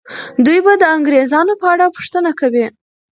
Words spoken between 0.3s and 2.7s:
دوی به د انګریزانو په اړه پوښتنه کوي.